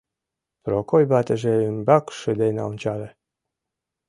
[0.65, 3.09] Прокой ватыже ӱмбак шыдын ончале: